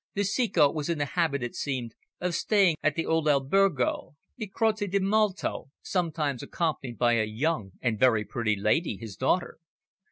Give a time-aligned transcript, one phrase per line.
[0.15, 4.47] The Ceco was in the habit, it seemed, of staying at the old albergo, the
[4.47, 9.59] Croce di Malto, sometimes accompanied by a young and very pretty lady, his daughter."